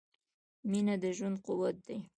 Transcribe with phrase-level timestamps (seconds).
[0.69, 1.97] •مینه د ژوند قوت دی.